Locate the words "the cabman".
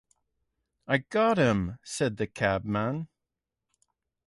2.17-3.07